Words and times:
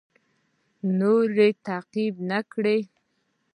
نور 0.99 1.27
تعقیب 1.65 2.13
نه 2.29 2.39
کړ. 2.51 2.65